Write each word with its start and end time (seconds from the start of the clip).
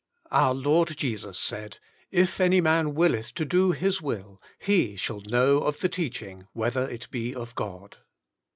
Our 0.31 0.55
Lord 0.55 0.97
Jesus 0.97 1.37
said:" 1.37 1.77
If 2.23 2.39
any 2.41 2.59
man 2.59 2.95
willeth 2.95 3.35
to 3.35 3.45
Do 3.45 3.71
His 3.71 4.01
Will, 4.01 4.41
he 4.57 4.95
shall 4.95 5.21
Know 5.29 5.59
of 5.59 5.79
the 5.81 5.89
Teaching 5.89 6.47
whether 6.53 6.89
it 6.89 7.07
be 7.11 7.35
of 7.35 7.53
God." 7.53 7.97